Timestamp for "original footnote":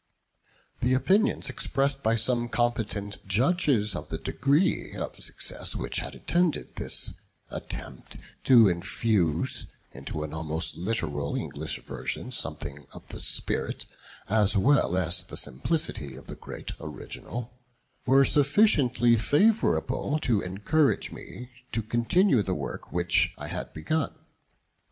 16.79-18.17